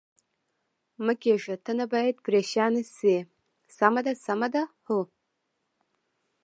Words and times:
مه 1.05 1.13
کېږه، 1.21 1.55
ته 1.63 1.71
نه 1.79 1.85
باید 1.93 2.15
پرېشانه 2.25 2.81
شې، 2.95 3.17
سمه 3.77 4.01
ده، 4.05 4.13
سمه 4.25 4.47
ده؟ 4.53 4.63
هو. 4.85 4.99